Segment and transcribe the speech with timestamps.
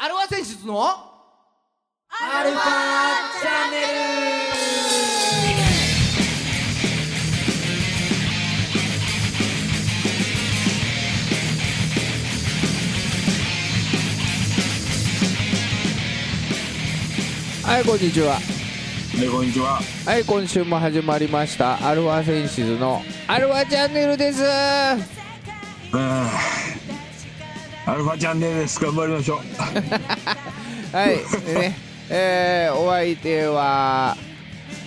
[0.00, 0.80] アルファ選出の？
[0.80, 2.62] アルファ
[3.40, 3.78] チャンネ
[17.64, 18.34] はいこんにちは。
[18.34, 18.40] は
[19.24, 19.80] い、こんにちは。
[20.06, 21.84] はい今週も始まりました。
[21.84, 24.44] アルファセンシズのアルファチャンネルです
[27.88, 28.78] アルファチャンネルです。
[28.84, 29.38] 頑張りましょう。
[30.92, 31.78] いでね
[32.10, 34.14] えー、お相手は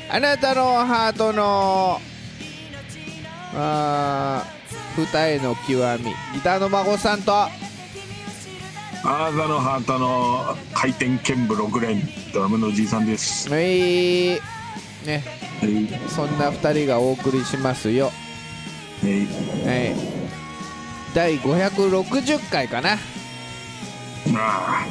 [0.07, 1.99] あなたのハートの
[3.55, 7.49] あー二重の極みギターの孫さんとは
[9.03, 13.49] アーザのハートの回転剣舞6連ドラムのおじいさんです。
[13.49, 14.39] いね
[15.07, 15.89] はい。
[16.07, 18.11] そんな二人がお送りしますよ
[19.01, 19.11] はい。
[19.65, 20.20] はい
[21.13, 22.93] 第560回かな。
[22.93, 22.97] あ
[24.35, 24.85] あ。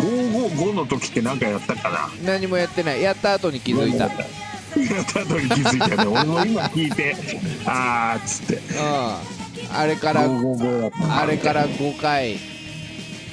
[0.00, 2.10] 555の時って何かやったかな？
[2.24, 3.02] 何もやってない。
[3.02, 4.06] やった後に気づいた。
[4.06, 4.14] やっ
[5.04, 5.96] た後に気づいたね。
[6.06, 7.14] 俺も今聞いて、
[7.66, 8.54] あーっつって。
[8.56, 9.76] うん。
[9.76, 10.98] あれから555だった。
[11.06, 12.38] なあれから5回。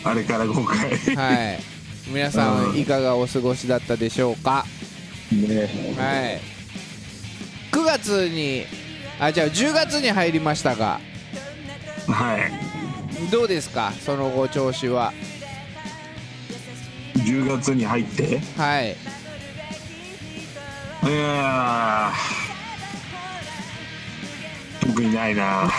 [0.03, 1.15] あれから5回。
[1.15, 1.59] はい。
[2.07, 2.73] 皆さうん。
[2.73, 4.65] んいかがお過ごしだったでしょうか？
[5.31, 5.69] ね。
[5.97, 6.41] はい。
[7.71, 8.65] 9月に
[9.19, 10.99] あじゃあ10月に入りましたが。
[12.07, 12.51] はい。
[13.31, 13.91] どうですか？
[14.05, 15.13] その後調子は。
[17.15, 18.91] 10月に入って、はい。
[21.03, 24.87] いやー。
[24.87, 25.69] 特にないな。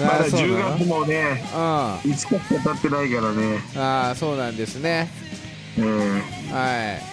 [0.00, 0.76] まだ10あそうなの？
[0.78, 1.60] 月もね、うん。
[1.60, 5.08] あ5日しか経ってないからね、あそうなんですね。
[5.78, 7.09] うん、はい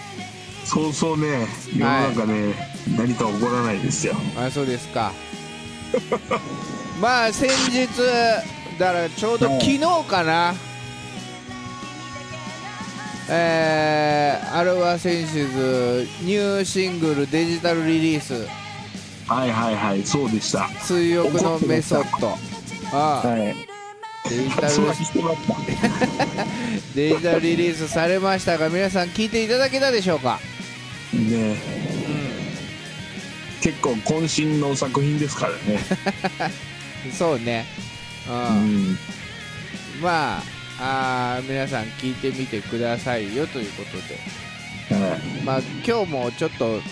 [0.68, 2.52] そうそうね、世の中ね、
[2.98, 4.12] 何か起こらないですよ。
[4.36, 5.12] あそうですか
[7.00, 7.88] まあ先日
[8.78, 10.54] だからちょうど昨日かな、
[13.30, 18.46] えー、アルファセンシズニューシングルデジタルリリース
[19.26, 20.68] はいはいはい、そうでした。
[20.86, 22.36] 「追憶のメソッド」
[22.92, 23.56] ああはい。
[24.28, 24.68] デジタル。
[26.94, 30.38] デジタルリリースされましたが皆さん聞いていただけたでしょうか？
[31.12, 31.56] ね、
[33.62, 35.80] 結構渾身の作品ですからね。
[37.16, 37.64] そうね
[38.28, 38.98] う、うんん。
[40.02, 40.42] まあ
[40.80, 43.96] あー皆さん聞いてみてくださいよということ
[44.96, 46.82] ではまあ今日もちょっと流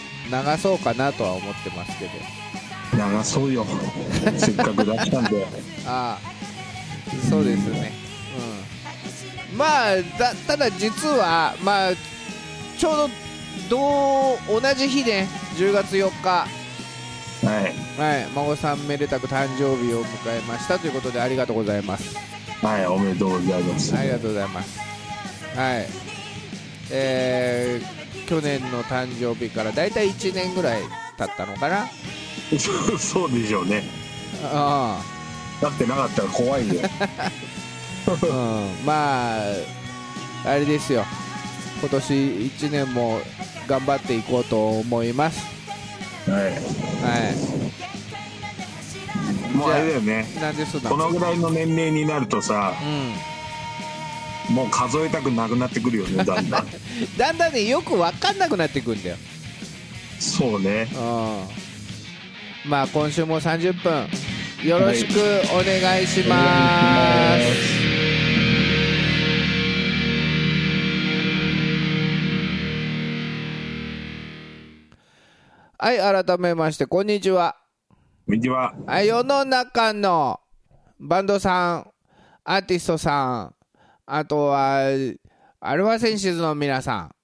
[0.60, 2.98] そうかなとは思ってますけどい。
[2.98, 3.66] 長そうよ。
[4.38, 5.46] せっかく出したんで。
[5.86, 7.92] ああそうですね
[9.52, 11.92] うんまあだただ実はまあ
[12.76, 13.10] ちょうど
[13.68, 16.46] 同同じ日ね10月4日。
[17.46, 18.00] はい。
[18.00, 18.26] はい。
[18.34, 22.16] 孫さんめでたく誕生日を迎えましたということでありがとうございます。
[22.62, 23.96] はい、おめでとうございます。
[23.96, 24.78] ありがとうございます。
[25.54, 25.86] はい。
[26.90, 30.82] えー、去年の誕生日からだいたい1年ぐらい
[31.18, 31.88] 経ったのかな？
[32.98, 33.84] そうでしょうね。
[34.44, 35.02] あ
[35.60, 36.80] だってなかったら怖いよ。
[38.06, 39.42] あ、 うん、まあ
[40.44, 41.04] あれですよ。
[41.80, 43.20] 今年1年も
[43.66, 45.40] 頑張っていこうと思います。
[46.30, 46.56] ははい。
[49.56, 50.26] もうあれだよね。
[50.36, 52.74] いなんでそんなこのぐらいの年齢になるとさ、
[54.48, 54.54] うん。
[54.54, 56.66] もう数えたくなくなってくるよね、だんだん。
[57.18, 59.16] だんだんねよく分かんなくなってくんだよ。
[60.18, 60.88] そうね。
[60.94, 62.70] うん。
[62.70, 64.08] まあ今週も30分。
[64.64, 65.12] よろしく
[65.52, 67.38] お願いします、は
[67.72, 67.75] い
[75.78, 77.56] 改めましてこんにちは
[78.26, 78.74] こんにちは。
[78.86, 80.40] はい世の中の
[80.98, 81.90] バンドさん
[82.44, 83.54] アーティストさん
[84.06, 84.78] あとは
[85.60, 87.14] アルファセンシズの皆さん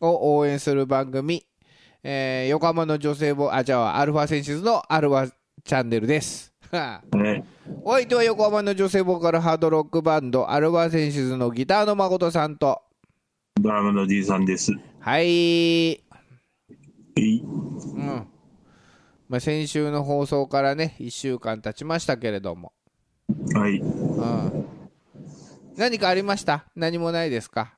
[0.04, 1.44] を応援する番組、
[2.02, 5.30] えー横浜の女性ボあじゃあアルファセンシズのアルファ
[5.64, 6.52] チャンネルです
[7.14, 7.44] ね。
[7.82, 12.82] お相手は横浜の女性ボーカルハードロックバンドアルファセンシズのギターの誠さんと
[13.60, 14.72] ドラムのじいさんです。
[15.00, 16.04] はい
[17.16, 18.26] うん
[19.28, 22.72] まあ、先週の放送からね1週間経ちましたけれども
[23.54, 23.78] はい。
[23.78, 24.66] うん
[25.76, 26.64] 何かありました？
[26.74, 27.74] 何もないですか？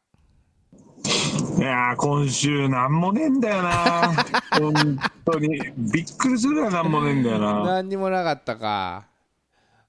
[1.58, 4.12] いやー、今週なんもねえんだよな。
[4.60, 5.48] 本当に。
[5.76, 7.64] びっくりするぐらいなんもねえんだよな。
[7.64, 9.06] 何にもなかったか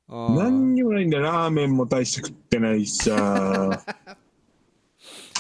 [0.08, 1.24] うん何にもないんだよ。
[1.24, 3.16] ラーメンも大して食ってないしさ。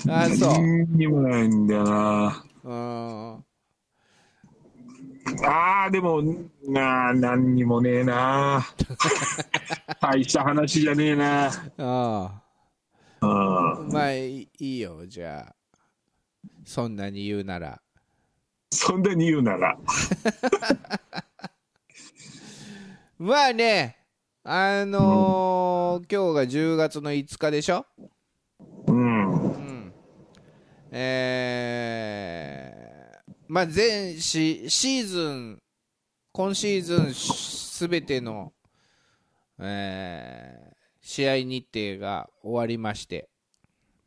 [0.08, 2.44] あそう何にもないんだよな。
[2.64, 3.44] うん
[5.46, 6.22] ああ、でも、
[6.68, 8.66] なあ、何にもねえな。
[10.02, 11.48] 大した話じゃねえな。
[11.78, 12.42] あ
[13.22, 13.30] うん。
[13.30, 15.56] あまあいいいいよじゃあ
[16.64, 17.82] そんなに言うなら
[18.72, 19.78] そんなに言うなら。
[23.20, 23.98] まあね
[24.44, 27.86] あのー今日が10月の5日でしょ？
[28.88, 29.34] うん。
[29.34, 29.94] うん
[30.92, 32.69] えー、
[33.50, 35.62] まあ全シシーズン
[36.32, 38.54] 今シーズンすべての、
[39.60, 40.70] えー
[41.02, 43.30] 試合日程が終わりまして、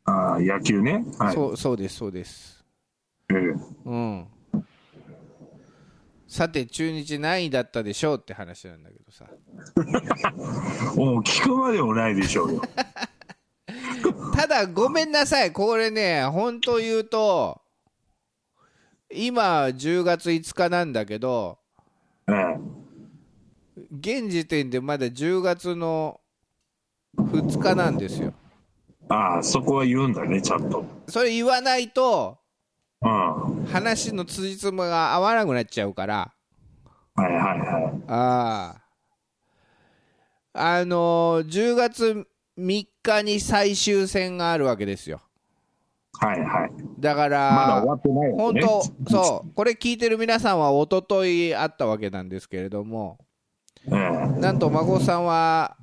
[0.05, 1.03] ああ、野球ね。
[1.19, 1.33] はい。
[1.33, 2.63] そうそうですそうです
[3.29, 3.37] ええ
[3.83, 4.27] うん
[6.27, 9.25] さて中日何位だったでしょうって話なんだけどさ
[10.95, 12.61] もう聞くまでもないでしょうよ。
[14.33, 17.62] ただごめんなさいこれね本当言うと
[19.15, 21.57] 今10月5日なんだけど
[22.27, 22.57] ええ
[23.91, 26.19] 現時点でまだ10月の
[27.17, 28.33] 2日なんですよ
[29.09, 30.83] ああ、そこは言うんだね、ちゃんと。
[31.07, 32.37] それ言わないと
[33.01, 33.09] うん。
[33.09, 36.31] は話の辻褄が合わなくなっちゃうから
[37.17, 38.01] いはいはい。
[38.07, 38.75] あ
[40.53, 42.27] ああのー10月
[42.57, 45.21] 3日に最終戦があるわけですよ
[46.19, 46.71] はいはい。
[47.03, 48.43] だかまだら終わってないよね。
[48.43, 49.53] 本当そう。
[49.53, 53.17] これ聞いてる皆さんは一昨日あったわけなんですけれども
[53.87, 55.75] ええなんと孫さんは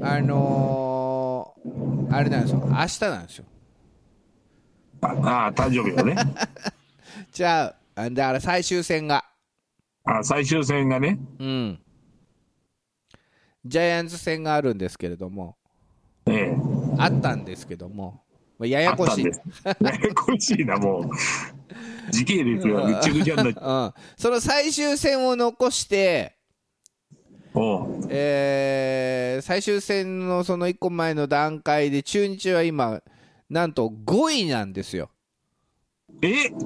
[0.00, 2.62] あのーあれなんですよ。
[2.64, 3.44] 明日なんですよ。
[5.02, 6.16] あああ、誕生日だね。
[7.30, 9.24] じゃあだから最終戦が。
[10.04, 11.18] あ最終戦がね。
[11.38, 11.78] うん。
[13.66, 15.56] ジャイアンツ戦があるんですけれども
[16.26, 16.56] ええ。
[16.96, 18.27] あったんですけどもまあ
[18.66, 19.24] やあやこしい。
[19.24, 19.32] や
[19.80, 21.10] やこしいな、もう。
[22.10, 23.88] 時系列がぐちゃぐちゃになっちゃう。
[23.88, 26.36] ん、その最終戦を残して、
[28.08, 33.00] えー最終戦のその1個前の段階で中日は今
[33.48, 35.10] なんと5位なんですよ。
[36.22, 36.50] え？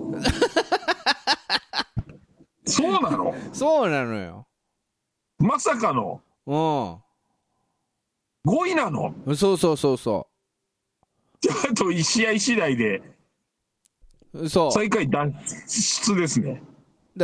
[2.65, 3.35] そうなの？
[3.53, 4.47] そうなのよ。
[5.39, 6.23] まさかの？
[6.47, 6.51] う
[8.49, 9.09] 5位なの？
[9.31, 10.32] んそうそうそうそじゃ
[11.51, 13.03] ああと1試合次第で。
[14.35, 14.73] うそう。
[14.73, 15.33] 最下位脱
[15.69, 16.55] 出ですね。
[16.55, 16.63] だか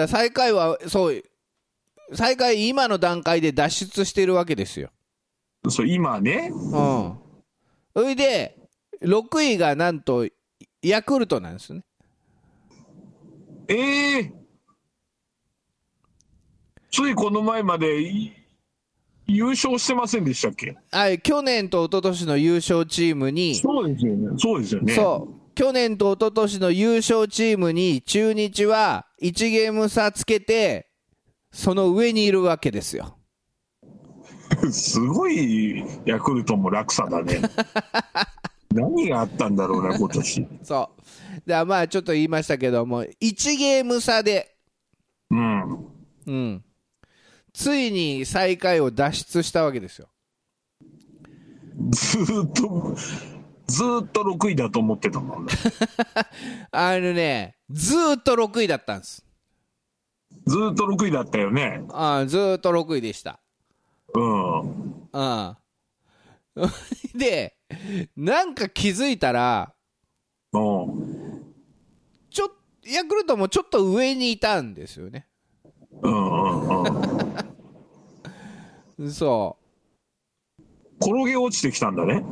[0.03, 1.23] ら最下位はそう
[2.15, 4.91] 最下位今の段階で脱出してるわけですよ。
[5.69, 6.51] そう今ね。
[6.53, 7.19] うん。
[7.95, 8.57] それで
[9.03, 10.27] 6位がなんと
[10.83, 11.83] ヤクルトなんですね。
[13.69, 14.33] ええ
[16.91, 18.33] ついこの前までい
[19.29, 20.77] 優勝してませんでしたっけ？
[20.91, 24.29] はい去年と一昨年の優勝チームにそうですよね。
[24.39, 24.95] そうですよね。
[24.95, 30.89] そう去年と一昨年の優勝チームに中日は1ゲーム差つけて
[31.53, 33.17] その上にいるわけですよ。
[34.73, 37.41] すごいヤクルトも落差だね。
[38.73, 40.47] 何があったんだろうな、今年。
[40.63, 44.57] そうだまあちょっと言いましたけども1ゲーム差で、
[45.31, 45.87] うん。
[46.27, 46.65] うん、
[47.59, 50.09] ついに最下位を脱出したわけですよ。
[51.91, 52.95] ずーっと、
[53.67, 55.53] ずーっと6位だと思ってたもんね。
[56.71, 59.27] あのねずーっと6位だったんです。
[60.47, 61.83] ずーっと6位だったよね。
[61.91, 63.41] あずーっと6位でした。
[64.15, 64.61] うん。
[65.13, 65.57] うん、
[67.19, 67.57] で
[68.17, 69.75] なんか気づいたら
[70.53, 71.55] うん。
[72.31, 72.53] ちょ
[72.85, 75.27] ヤクルトもちょっと上にいたんですよね。
[76.03, 77.18] うんうんうん。
[79.11, 79.69] そう
[81.01, 82.25] 転げ落ちてきたんだね。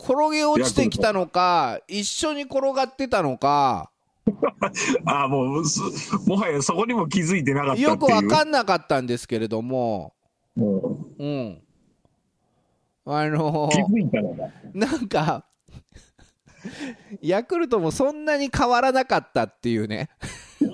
[0.00, 3.90] 転げ落ちてきたのか一緒に転がってたのか
[5.04, 5.80] ああ、もうす、
[6.26, 7.88] もはやそこにも気づいてなかったっていう。
[7.88, 10.14] よく分かんなかったんですけれども
[10.54, 11.62] もうん
[13.06, 14.50] あのう気づいたのだ。
[14.74, 15.44] なんか
[17.22, 20.10] ヤクルトもそんなに変わらなかったっていうね
[20.60, 20.68] す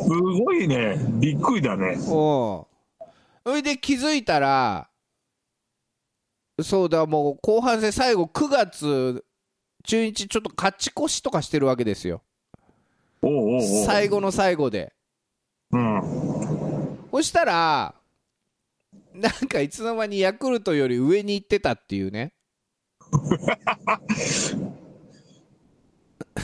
[0.00, 0.98] ごいね。
[1.20, 1.92] びっくりだね。
[1.92, 2.69] うん
[3.50, 4.88] それで気づいたら
[6.62, 9.24] そうだもう後半戦最後9月
[9.82, 12.22] 中日ちょっと勝ち越しとかしてるわけですよ
[13.22, 13.62] おうおうおう。
[13.86, 14.92] 最後の最後で
[15.72, 16.98] うん。
[17.10, 17.92] そしたら
[19.14, 22.32] なんかいつの間にヤクルトより上に行ってたっていうね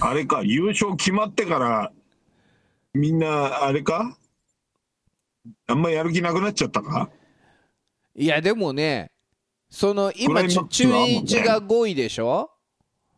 [0.00, 1.92] あれか、優勝決まってから、
[2.92, 4.18] みんな、あれか？
[5.66, 7.10] あんまやる気なくなっちゃったか？
[8.14, 9.10] いやでもね
[9.70, 12.50] そのク今中日が5位でしょ？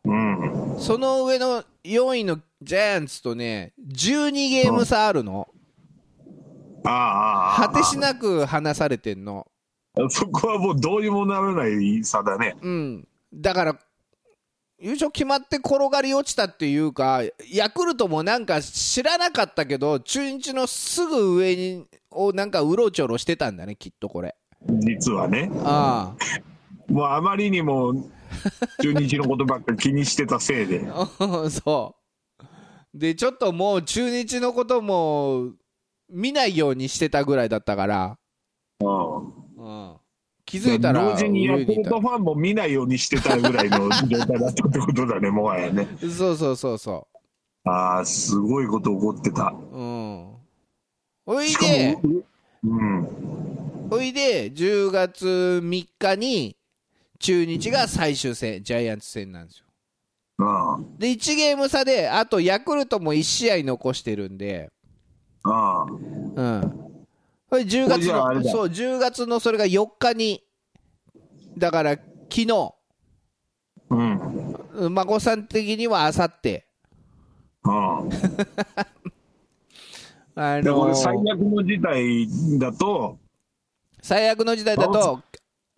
[0.05, 0.77] うん。
[0.79, 5.49] その上の4位のジャイアンツとね12ゲーム差あるの、
[6.85, 7.69] ああ。
[7.69, 9.47] 果てしなく離されてんの。
[10.11, 12.57] そこはもうどうにもならない差だね。
[12.63, 13.09] うん。
[13.35, 13.79] だから
[14.81, 24.37] 優勝決まって転がり落ちたっていうかヤクルトもなんか知らなかったけど中日のすぐ上にをなんかうろちょろしてたんだねきっとこれ。
[24.67, 25.51] 実はね。
[25.65, 26.15] あ
[26.89, 27.93] もうあまりにも
[28.81, 30.87] 中日のことばっかり気にしてたせいで。
[30.91, 31.07] あ
[31.51, 31.99] そう。
[32.95, 35.53] でちょっともう中日のことも
[36.09, 38.19] 見ないようにしてたぐらいだったから、
[38.81, 39.33] うんうん、
[40.49, 45.87] 気づいたら同時にヤクルトファンも見ないようにしてたぐらいの 状態だったってことだね、もはやね。
[46.01, 47.07] そうそうそうそ
[47.65, 49.55] ああ、すごいこと起こってた。
[49.73, 50.27] ううん
[51.27, 52.23] おいでも、
[52.65, 53.09] うん。
[53.91, 56.57] おいで10月3日に
[57.19, 59.67] 中日が最終戦ジャイアンツ戦なんですよ
[60.47, 64.71] ああ、で1ゲーム差であとヤクルトも1試合残してるんで
[65.43, 65.93] ああ。
[65.93, 66.88] うん
[67.49, 70.45] これ10これ月のそう10月のそれが4日に
[71.57, 72.75] だから昨日。
[73.91, 74.55] うん。
[74.75, 76.67] うん孫さん的にはあさって。
[77.65, 78.05] ああ。
[80.57, 82.29] あのれ最悪の事態
[82.61, 83.19] だと、
[84.01, 85.21] 最悪の時代だと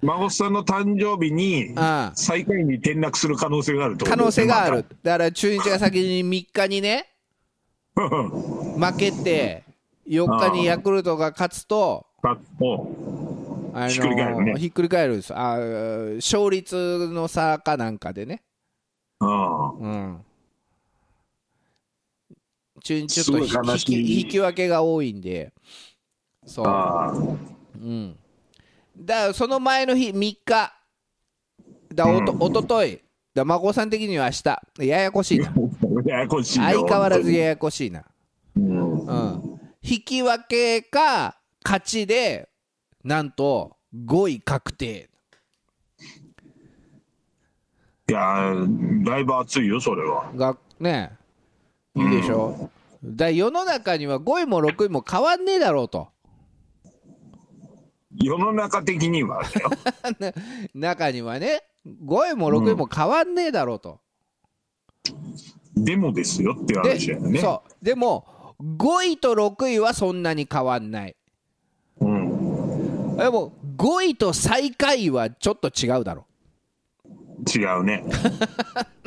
[0.03, 4.05] 孫さんの誕生日にあ最下位に転落する可能性があると？
[4.05, 4.85] 可能性があまる。
[5.03, 7.09] だから中日が先に3日にね
[7.95, 9.65] た負けて
[10.11, 14.55] 4日にヤクルトが勝つとパッとあのひっくり返るね。
[14.59, 18.43] ひっくり返るんですあー勝率の差かなんかでね、
[19.21, 20.25] あうん、
[22.83, 25.53] 中日ちょっと引き分けが多いんで。
[26.45, 26.67] そう、
[27.79, 28.17] うん、
[28.99, 30.73] だその前の日3日。
[31.95, 32.43] だおと、うん。
[32.43, 33.01] おととい。
[33.35, 34.31] だ孫さん的には明
[34.79, 34.87] 日。
[34.87, 35.49] ややこしいな。
[35.49, 35.53] あ
[36.09, 38.05] ややこしいよ相変わらず本ややこしいな、
[38.57, 39.07] うん。
[39.07, 42.49] うん、引き分けか勝ちで
[43.03, 45.09] なんと5位確定。
[48.09, 48.55] いや
[49.05, 50.31] だいぶ熱いよそれは。
[50.35, 51.13] がね
[51.95, 52.71] いいでしょ、
[53.05, 56.09] だ世の中には5位も6位も変わんねえだろうと。
[58.21, 59.43] 世の中的には
[60.75, 64.01] 中にはね5位も6位も変わんねえだろうと、
[65.77, 67.85] でもですよって話だよねそう。
[67.85, 68.27] でも
[68.61, 71.17] 5位と6位はそんなに変わんない。
[72.01, 76.27] うん、でも5位と最下位はちょっと違うだろ。
[77.55, 78.05] 違うね。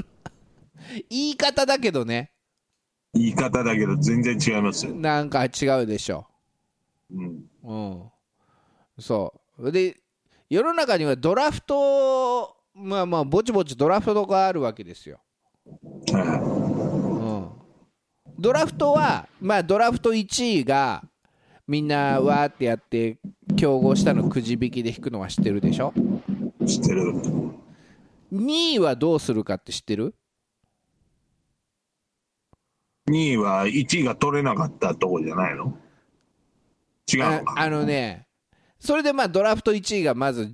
[1.10, 2.32] 言い方だけどね。
[3.14, 6.26] 言い方だけど全然違いますよ、なんか違うでしょ。
[7.12, 8.04] うん、うん、
[9.00, 9.72] そう。
[9.72, 9.98] で
[10.50, 15.20] 世の中にはドラフトまあまあぼちぼちドラフトがあるわけですよ、
[16.12, 16.53] はうん、
[18.40, 21.04] ドラフトはまあドラフト1位が
[21.68, 23.18] みんなわーってやって
[23.56, 25.94] 競合したのくじ引きで引くのは知ってるでしょ？
[26.62, 27.14] い知ってる。
[28.34, 30.16] 2位はどうするかって知ってる
[33.10, 35.78] ？2位は1位が取れなかったとこじゃないの？
[37.14, 38.28] 違うあのかあのね
[38.80, 40.54] それでまあドラフト1位がまず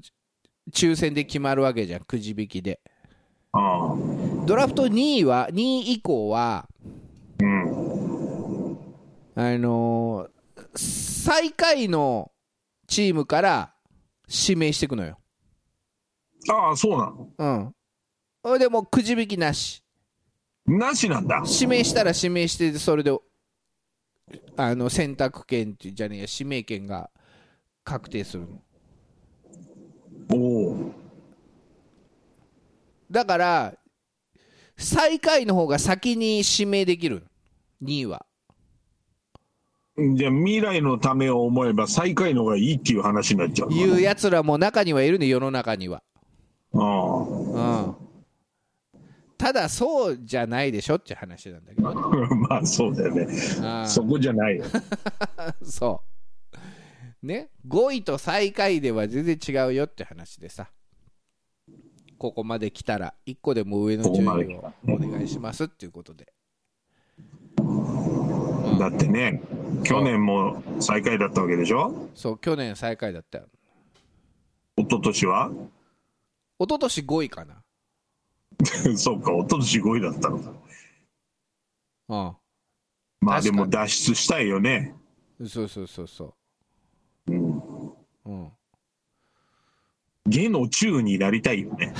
[0.71, 2.79] 抽選で決まるわけじゃんくじ引きで。
[3.51, 3.95] ああ。
[4.45, 6.68] ドラフト2位は2位以降はうん
[9.41, 10.39] あのー
[10.75, 12.31] 最下位の
[12.85, 13.73] チームから
[14.27, 15.17] 指名していくのよ。
[16.49, 17.29] ああそうなの？
[17.37, 17.75] うん。
[18.43, 19.81] それでもうくじ引きなし。
[20.65, 23.17] なしなんだ指名したら指名して、それで
[24.57, 27.09] あの選択権ってじゃねえや、指名権が
[27.85, 28.61] 確定するの。
[30.33, 30.37] お
[30.73, 30.91] お
[33.09, 33.77] だから、
[34.77, 37.25] 最下位の方が先に指名できる。
[37.81, 38.25] 2位は。
[40.15, 46.03] じゃあ未来のためを思えば最下位の方がいいっていう話になっちゃういうやつらも中にはいるね、世の中には。
[46.73, 47.59] あう
[47.93, 47.95] ん。
[49.37, 51.93] ただ、そうじゃないでしょって話なんだけど
[52.49, 53.27] まあそうだよね
[53.61, 54.65] ああそこじゃないよ
[55.63, 56.01] そ
[57.23, 57.25] う。
[57.25, 60.69] ね、5位と最下位では全然違うよって話でさ、
[62.17, 66.33] ここまで来たら、1個でも上の順位をお願いしますっていうことで。
[68.79, 69.41] だってね
[69.83, 72.09] 去年も最下位だったわけでしょ？
[72.15, 73.45] そう、去年最下位だったよ。
[74.77, 75.51] 一昨年は？
[76.59, 77.61] 一昨年5位かな。
[78.97, 82.13] そうか一昨年5位だったのかう
[83.21, 84.95] まあ確かにでも脱出したいよね
[85.41, 85.47] ん。
[85.47, 86.33] そうそうそうそ
[87.27, 87.93] うんう。
[88.25, 88.51] うん。
[90.27, 91.93] 下の中になりたいよね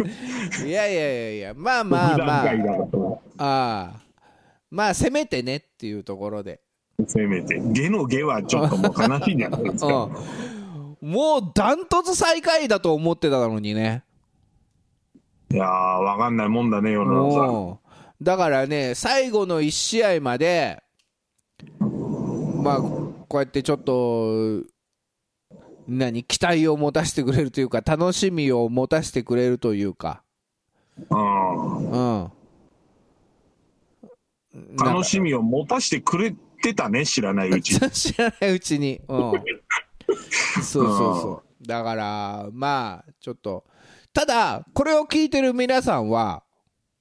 [0.66, 2.46] いやいやいやいや、まあまあまあ、
[3.38, 4.00] ああ、
[4.70, 6.60] まあせめてねっていうところで。
[7.06, 7.60] せめて。
[7.60, 10.04] ゲのゲはちょっともう悲しいんじゃないですか。
[10.04, 14.04] うん、もうダントツ最下位だと思ってたのにね。
[15.52, 17.48] いやー、わかんないもんだね、世の中。
[17.48, 17.90] うん
[18.22, 20.82] だからね、最後の1試合まで、
[21.78, 24.62] まあ、こうやってちょっと、
[25.88, 30.22] 何、期待を持たせてくれるというか、楽しみを持たせてくれるというか、
[31.08, 31.90] うん。
[31.90, 32.30] うん。
[34.76, 37.90] 楽しみを持たせてくれてたね、知らないうちに。
[37.90, 39.00] 知らないうちに。
[39.08, 39.32] うん。
[39.32, 41.66] そうそうそう。
[41.66, 43.64] だから、まあ、ちょっと、
[44.12, 46.42] ただ、これを聞いてる皆さんは、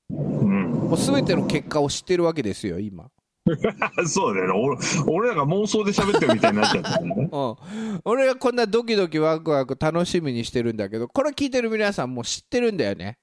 [0.09, 0.71] うん。
[0.71, 3.09] もう全ての結果を知ってるわけですよ、今。
[4.05, 4.53] そうだよね。
[4.53, 4.77] 俺
[5.07, 7.29] 俺らが妄想で喋ってるみたいになっちゃったね。
[7.31, 13.17] うん、俺がこんなドキドキワクワク楽しみにしてるんだけどこれ聞いてる皆さんもう知ってるんだよね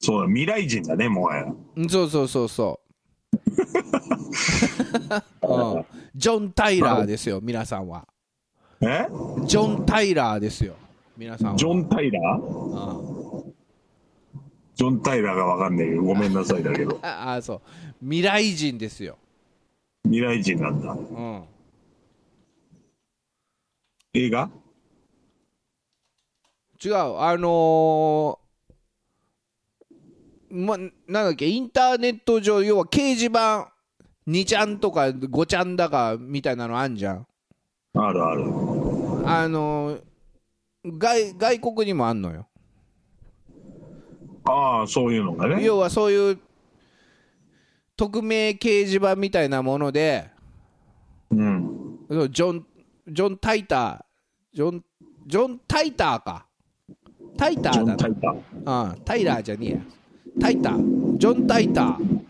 [0.00, 1.46] そうだ、未来人だね、もはや。
[1.76, 2.80] うんそうそうそうそ
[4.28, 8.06] う、うん、ジョン・タイラーですよ皆さんは。
[8.80, 9.06] え？
[9.46, 10.74] ジョン・タイラーですよ
[11.16, 11.56] 皆さんは。
[11.56, 13.54] ジョン・タイラーうん。
[14.74, 15.86] ジョン・タイラーがわかんない。
[15.88, 16.98] けど、ごめんなさいだけど。
[17.02, 17.60] ああそう。
[18.00, 19.18] 未来人ですよ、
[20.04, 20.92] 未来人なんだ。
[20.92, 21.44] うん、
[24.14, 24.50] 映画？
[26.84, 28.48] 違うあのー
[30.50, 33.72] ま、なんだっけインターネット上要は掲示板
[34.28, 37.26] 2ちゃんとか5ちゃんだかみたいなのあんじゃん
[37.94, 38.44] あるある。
[39.26, 40.02] あのー
[40.84, 42.46] 外外国にもあんのよ
[44.44, 45.62] ああ、そういうのがね。
[45.64, 46.38] 要はそういう
[47.96, 50.30] 匿名掲示板みたいなもので
[51.30, 51.98] うん。
[52.30, 52.66] ジョン
[53.08, 54.84] ジョン・タイタージョン
[55.26, 56.46] ジョン・タイターか
[57.36, 58.64] タイターだタイター。
[58.64, 59.78] なうんタイラーじゃねえや
[60.40, 62.27] タイタージョン・タイターうん。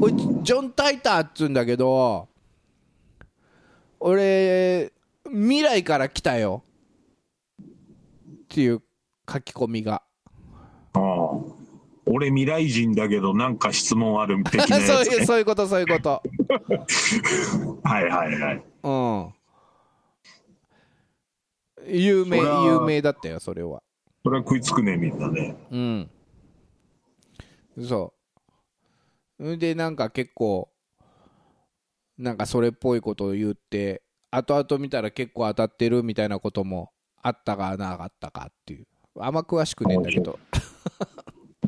[0.00, 0.12] 俺
[0.42, 2.28] ジョン・タイターっつうんだけど
[3.98, 4.92] 俺
[5.26, 6.62] 未来から来たよ
[7.62, 8.82] っていう
[9.30, 10.02] 書き込みが
[10.94, 11.00] ああ。
[12.06, 15.16] 俺未来人だけどなんか質問ある的なやつ、 そうね。
[15.16, 16.22] いうそういうことそういうこと
[17.84, 18.62] はいはいはい。
[18.82, 19.34] うん
[21.86, 23.82] 有名有名だったよそれは
[24.22, 25.56] それは食いつくねみんなね。
[25.70, 26.10] うん
[27.82, 28.19] そう
[29.40, 30.70] でなんか結構
[32.18, 36.90] なんかそれっぽいことを言って後々見たら結構当たってるみたいなことも
[37.22, 38.86] あったかなかったかっていう。
[39.18, 40.38] あんま詳しくねえんだけど、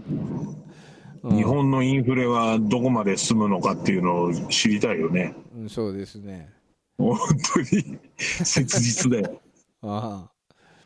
[1.24, 1.37] うん。
[1.37, 5.35] 日本のインフレはどこまで進むのかっていうのを知りたいよね。
[5.54, 6.50] うんそうですね。
[6.98, 7.18] 本
[7.54, 9.40] 当に切実だよ。
[9.82, 10.30] あ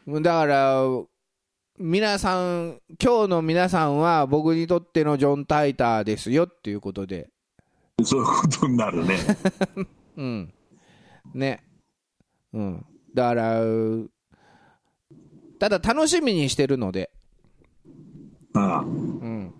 [0.06, 0.20] あ。
[0.20, 0.82] だから
[1.78, 7.28] 皆さん今日の皆さんは僕にとってのジョン・タイターですよっていうことで。
[8.02, 9.18] そういうことになるね。
[10.16, 10.54] うん。
[11.34, 11.62] ね。
[12.54, 12.86] うん。
[13.12, 13.60] だから
[15.58, 17.10] ただ楽しみにしてるので。
[18.54, 18.80] ああ。
[18.80, 19.54] うん。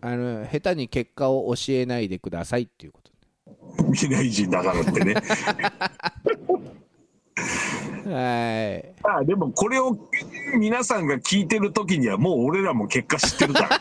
[0.00, 3.12] あの下手に結果を教えないでくださいっていうこと。
[3.92, 5.14] 未来人だからってね。
[8.06, 8.94] はい。
[9.04, 9.96] ああでもこれを
[10.58, 13.80] 皆さんが聞いてる時にはもう俺らも結果知ってるから。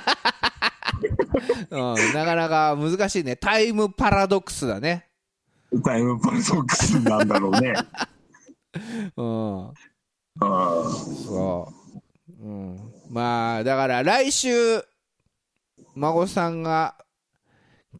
[1.69, 3.35] うん、なかなか難しいね。
[3.35, 5.07] タイムパラドックスだね。
[5.83, 7.73] タイムパラドックスなんだろうね。
[9.15, 9.67] うん。
[9.67, 9.73] あ
[10.39, 10.83] あ。
[11.25, 11.73] そ
[12.41, 14.83] う、うん、まあだから来週
[15.95, 16.95] 孫さんが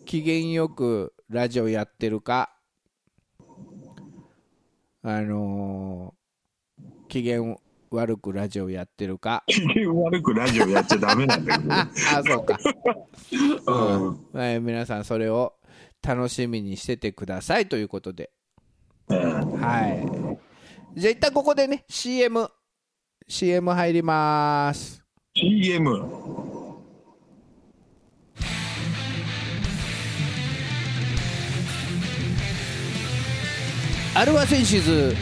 [0.06, 2.57] 機嫌よくラジオやってるか
[5.04, 6.18] あのー
[7.10, 7.42] 機嫌
[7.90, 9.44] 悪くラジオやってるか？
[9.48, 11.74] 機嫌悪くラジオやっちゃダメなんだけど。
[11.74, 12.58] ああそうか、
[13.66, 13.72] う
[14.10, 14.40] ん。
[14.40, 15.54] はい、皆さんそれを
[16.06, 18.32] 楽しみにしててくださいということで。
[19.08, 19.52] うん。
[19.60, 21.00] はい。
[21.00, 22.48] じゃあ一旦ここでね CM
[23.28, 25.04] CM 入ります。
[25.36, 26.47] CM。
[34.18, 35.14] アルファセンシズ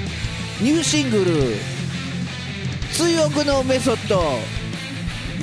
[0.62, 1.26] ニューシングル
[2.96, 4.40] 「追憶のメソッド」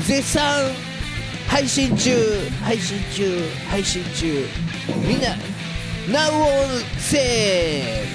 [0.08, 0.70] 絶賛
[1.48, 2.16] 配信中
[2.64, 4.46] 配信中配信中
[5.06, 5.36] みんな
[6.08, 8.06] Now on sale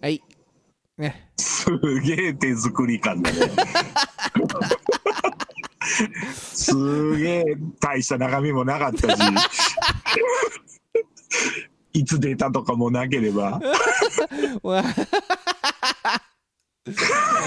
[0.00, 0.22] はい
[0.96, 1.66] ねす
[2.00, 3.38] げえ手作り感だね。
[6.32, 7.44] すげえ
[7.78, 9.22] 大した中身もなかったし。
[11.98, 13.60] いつ出たとかもなければ。
[14.62, 14.84] わ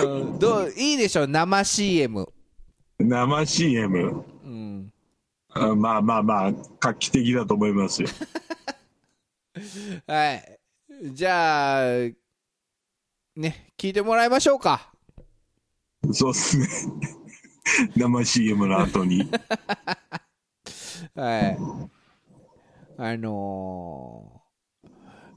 [0.04, 2.28] うんどういいでしょ生 CM
[3.00, 4.24] 生 CM。
[4.44, 4.92] うん
[5.54, 8.08] あまあまあまあ、画期的だと思いますよ。
[10.08, 10.60] はい。
[11.14, 12.10] じゃあ、
[13.36, 14.94] ね、聞いてもらいましょうか。
[16.14, 16.68] そうですね。
[17.96, 19.30] 生 CM の後に。
[21.16, 21.58] はい。
[22.98, 24.41] あのー、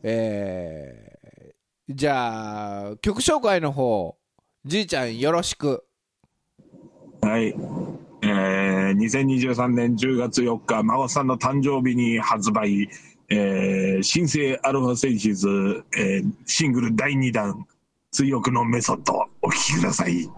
[0.06, 4.18] えー、じゃあ、曲紹介の方、
[4.66, 5.82] じいちゃんよろしく。
[7.22, 7.54] はい。
[8.20, 12.90] えー、2023年10月4日、孫さんの誕生日に発売、
[13.30, 15.48] えー、新生アルファセンシズ、
[15.96, 17.66] えー、シングル第2弾、
[18.12, 20.28] 追憶のメソッド、お聴きください。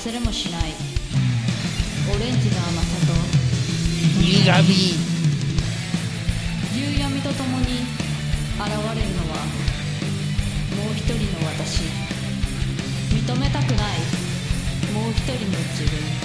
[0.00, 0.62] 忘れもしない。
[2.08, 3.12] オレンジの甘さと。
[4.18, 4.96] 苦味。
[6.74, 9.44] 夕闇とともに現れるのは
[10.74, 11.82] もう一人の私。
[13.12, 14.00] 認めたくない。
[14.94, 16.19] もう一人の自分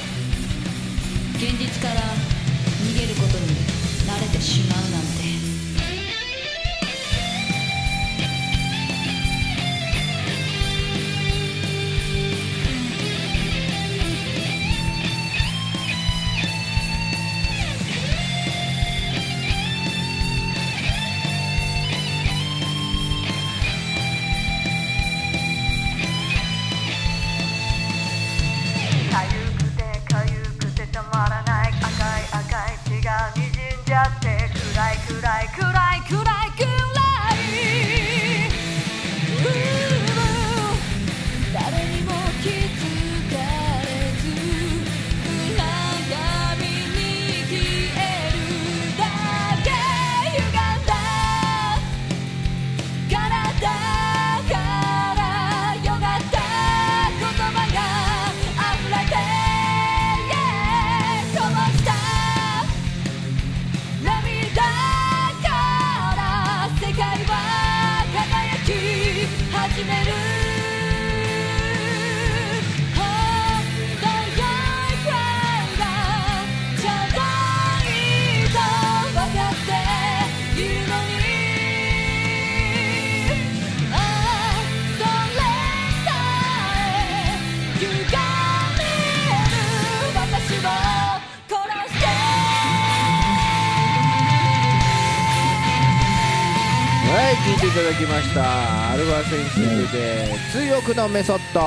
[97.97, 98.91] きました。
[98.91, 99.39] アルファ選
[99.88, 100.27] 手で。
[100.51, 101.62] 追憶のメソッド。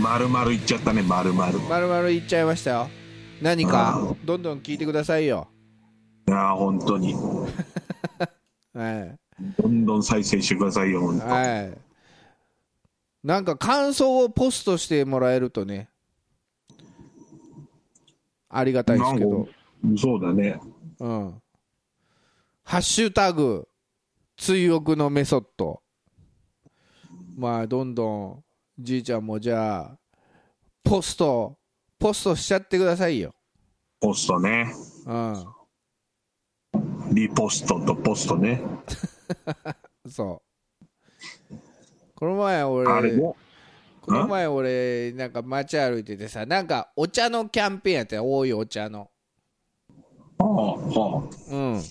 [0.00, 1.50] 丸々いっちゃったね丸々。
[1.50, 2.90] いまるまる言っちゃいましたよ。
[3.40, 5.46] 何かどんどん聞いてくださいよ。
[6.26, 7.14] や本当に。
[8.74, 9.16] はい。
[9.62, 11.26] どんどん再生してくださいよ本当。
[11.26, 11.78] はい。
[13.22, 15.88] なんか感想をポストしてもらえるとね
[18.48, 19.48] ありがたいですけど。
[19.96, 20.58] そうだね。
[20.98, 21.42] うん。
[22.64, 23.68] ハッシュタグ
[24.36, 25.82] 追憶のメソッド。
[27.36, 28.44] まあどんどん
[28.78, 29.98] じいちゃんもじゃあ
[30.84, 31.58] ポスト
[31.98, 33.34] ポストしちゃってくださいよ。
[34.00, 34.72] ポストね。
[35.06, 35.46] うん。
[37.12, 38.60] リポストとポストね。
[40.08, 40.42] そ
[41.50, 41.54] う。
[42.14, 43.36] この前俺も
[44.00, 49.10] この前俺なんか街歩いててさなんかお茶のキャンペーンやったよ多いお茶の。
[50.38, 51.82] はあはうん。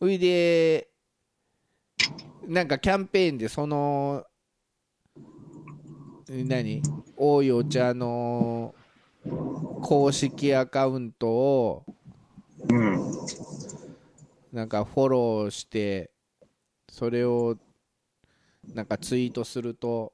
[0.00, 0.88] ほいで
[2.46, 4.24] なんかキャンペーンでその
[6.28, 6.82] 何？
[7.16, 8.74] 多いお茶の
[9.82, 11.84] 公式アカウントを
[12.68, 12.98] うん
[14.52, 16.10] なんかフォローして
[16.90, 17.56] それを
[18.74, 20.12] なんかツイートすると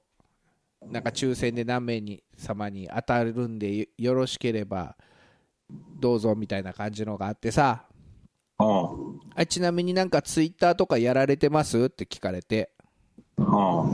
[0.90, 4.96] なんか抽選で何名に様に当たるんでよろしければ
[5.98, 7.86] どうぞみたいな感じのがあってさ。
[9.36, 11.78] あちなみになんかツイッターとかやられてます？
[11.84, 12.70] って聞かれて。
[13.38, 13.84] ああ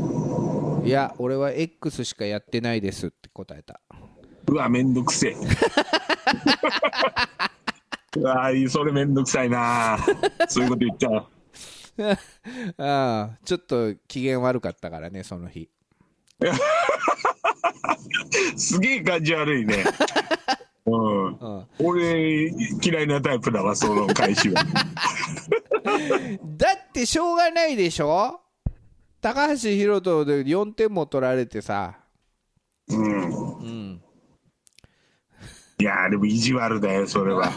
[0.82, 0.86] あ。
[0.86, 3.80] いや俺は X しかやってないですって答えた。
[4.46, 5.36] うわめんどくせえ。
[8.16, 9.98] うわそれめんどくさいな。
[10.48, 11.26] そういうこと言っちゃう。
[12.82, 15.70] ああちょっと機嫌悪かったからねその日。
[18.56, 19.84] すげえ感じ悪いね
[20.90, 20.96] う
[21.30, 21.36] ん。
[21.38, 22.50] うん俺
[22.82, 24.64] 嫌いなタイプだわその返しは。
[26.56, 28.40] だってしょうがないでしょ？
[29.20, 31.98] 高橋宏斗で4点も取られてさ。
[32.88, 33.58] うん。
[33.58, 34.02] うん。
[35.78, 37.50] いやでも意地悪だよそれは。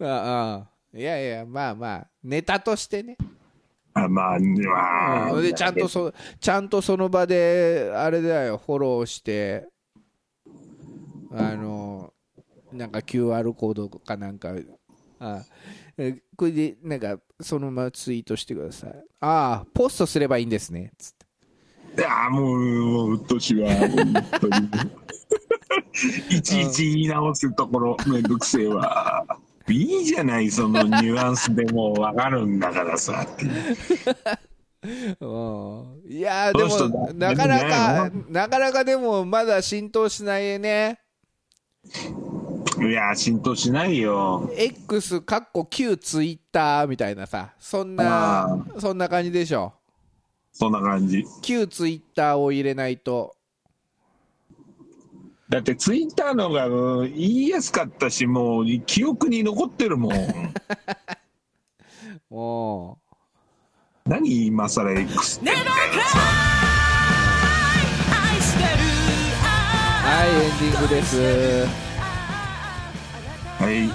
[0.00, 3.16] ああいやいやまあまあネタとしてね、
[3.94, 9.66] あまあまあ、うん、でちゃんとそちゃんとその場であれだよフォローして
[11.32, 12.12] あの
[12.72, 14.54] なんか QR コードかなんか
[15.20, 15.42] あ
[15.96, 18.90] えこれでなんかそのままツイートしてください。
[19.20, 20.92] ああポストすればいいんですね。
[20.98, 21.12] つっ
[21.94, 22.02] て。
[22.02, 24.70] いやもうもううっとしいわ本当に。
[26.30, 29.26] いちいち言い直すところめんどくせえわ。
[29.68, 33.26] いいじゃないそのニュアンスでもう分かるんだからさ。
[35.20, 36.00] うん。
[36.08, 41.00] いやーでもなかなでかもなかなかでもまだ浸透しないね
[42.80, 44.48] いや浸透しないよ。
[44.56, 47.52] X かっこ旧ツイッターみたいなさ。
[47.58, 48.58] そんなあ。
[48.78, 49.72] そんな感じでしょ？
[50.52, 51.24] そんな感じ。
[51.42, 53.34] 旧ツイッターを入れないと。
[55.48, 60.12] だってツイッターのがうん言いやすかったしもう記憶に残ってるもん。
[62.30, 62.98] も
[64.04, 65.50] 何今更 X って
[70.48, 71.66] エンディングです。
[73.58, 73.90] はい。